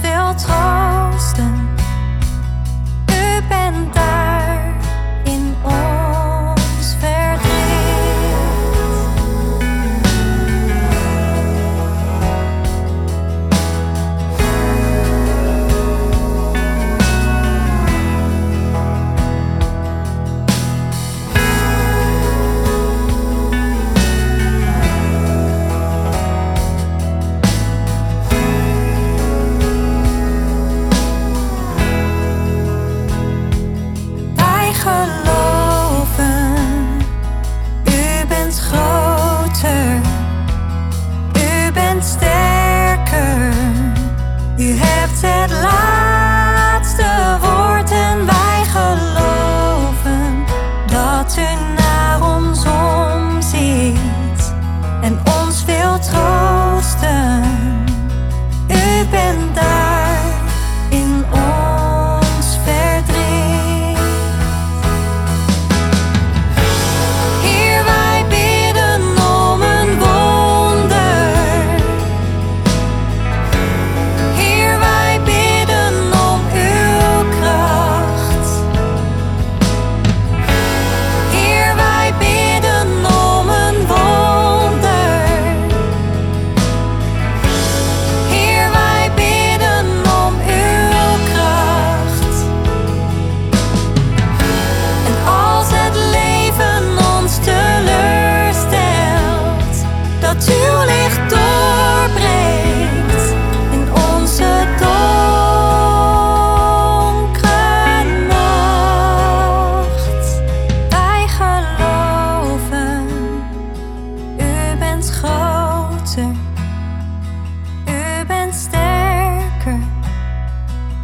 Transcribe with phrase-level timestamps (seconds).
[0.00, 0.67] feels hard.
[44.76, 44.97] had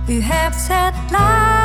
[0.07, 1.64] We have set love.